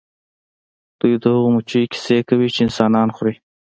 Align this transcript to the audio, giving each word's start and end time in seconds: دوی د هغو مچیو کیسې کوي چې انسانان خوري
دوی 0.99 1.13
د 1.21 1.25
هغو 1.35 1.49
مچیو 1.55 1.89
کیسې 1.91 2.17
کوي 2.29 2.47
چې 2.53 2.59
انسانان 2.65 3.07
خوري 3.15 3.35